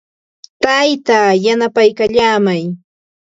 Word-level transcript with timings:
Taytaa 0.63 1.31
yanapaykallaamay. 1.43 2.63